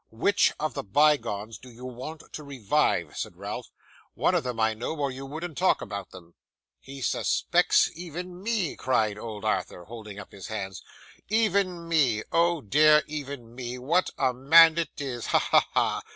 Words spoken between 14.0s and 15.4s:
a man it is! Ha,